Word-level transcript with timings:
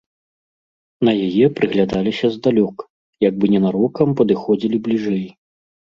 На 1.09 1.13
яе 1.25 1.45
прыглядаліся 1.59 2.27
здалёк, 2.35 2.77
як 3.27 3.33
бы 3.41 3.45
ненарокам 3.55 4.07
падыходзілі 4.23 4.77
бліжэй. 4.89 5.25